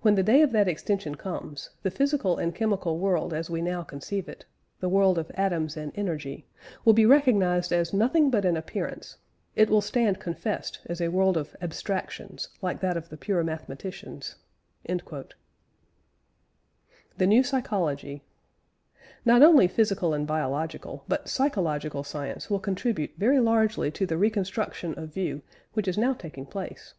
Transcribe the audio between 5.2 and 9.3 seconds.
atoms and energy will be recognised as nothing but an appearance...